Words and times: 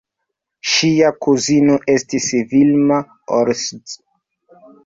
Ŝia 0.69 1.11
kuzino 1.25 1.75
estis 1.97 2.31
Vilma 2.55 2.99
Orosz. 3.41 3.71